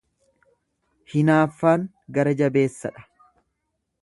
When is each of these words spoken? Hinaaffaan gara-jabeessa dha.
Hinaaffaan 1.13 1.85
gara-jabeessa 2.19 2.95
dha. 2.97 3.07